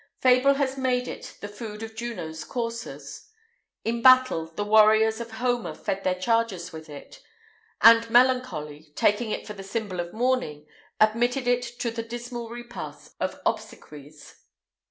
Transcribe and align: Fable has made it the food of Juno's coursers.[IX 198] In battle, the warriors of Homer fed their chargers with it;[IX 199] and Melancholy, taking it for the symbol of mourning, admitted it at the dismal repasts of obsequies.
Fable 0.19 0.55
has 0.55 0.79
made 0.79 1.07
it 1.07 1.35
the 1.41 1.47
food 1.47 1.83
of 1.83 1.93
Juno's 1.95 2.43
coursers.[IX 2.43 3.29
198] 3.83 3.93
In 3.95 4.01
battle, 4.01 4.47
the 4.47 4.63
warriors 4.63 5.21
of 5.21 5.29
Homer 5.33 5.75
fed 5.75 6.03
their 6.03 6.15
chargers 6.15 6.73
with 6.73 6.89
it;[IX 6.89 7.23
199] 7.81 7.95
and 7.97 8.09
Melancholy, 8.11 8.91
taking 8.95 9.29
it 9.29 9.45
for 9.45 9.53
the 9.53 9.61
symbol 9.61 9.99
of 9.99 10.11
mourning, 10.11 10.65
admitted 10.99 11.47
it 11.47 11.85
at 11.85 11.95
the 11.95 12.01
dismal 12.01 12.49
repasts 12.49 13.13
of 13.19 13.39
obsequies. 13.45 14.37